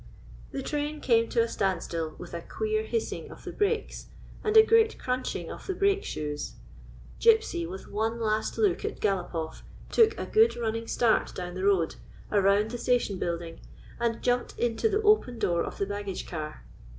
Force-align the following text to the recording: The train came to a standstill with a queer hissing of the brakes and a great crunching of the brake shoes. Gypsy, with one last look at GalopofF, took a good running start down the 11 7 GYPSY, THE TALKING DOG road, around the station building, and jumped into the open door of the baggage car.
The 0.51 0.63
train 0.63 0.99
came 0.99 1.29
to 1.29 1.43
a 1.43 1.47
standstill 1.47 2.15
with 2.17 2.33
a 2.33 2.41
queer 2.41 2.81
hissing 2.85 3.29
of 3.29 3.43
the 3.43 3.51
brakes 3.51 4.07
and 4.43 4.57
a 4.57 4.65
great 4.65 4.97
crunching 4.97 5.51
of 5.51 5.67
the 5.67 5.75
brake 5.75 6.03
shoes. 6.03 6.55
Gypsy, 7.19 7.69
with 7.69 7.87
one 7.87 8.19
last 8.19 8.57
look 8.57 8.83
at 8.83 8.99
GalopofF, 8.99 9.61
took 9.91 10.17
a 10.17 10.25
good 10.25 10.55
running 10.55 10.87
start 10.87 11.35
down 11.35 11.53
the 11.53 11.61
11 11.61 11.67
7 11.67 11.69
GYPSY, 11.69 11.83
THE 11.83 11.97
TALKING 11.97 12.27
DOG 12.31 12.43
road, 12.43 12.43
around 12.57 12.71
the 12.71 12.77
station 12.79 13.19
building, 13.19 13.59
and 13.99 14.23
jumped 14.23 14.57
into 14.57 14.89
the 14.89 15.03
open 15.03 15.37
door 15.37 15.63
of 15.63 15.77
the 15.77 15.85
baggage 15.85 16.25
car. 16.25 16.65